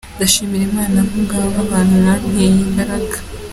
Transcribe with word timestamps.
Ndashimira 0.15 0.63
Imana 0.69 0.97
kubw’abo 1.09 1.59
bantu, 1.71 1.93
mwanteye 2.01 2.45
imbaraga.” 2.67 3.17